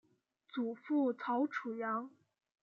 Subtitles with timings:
[0.49, 2.09] 祖父曹楚阳。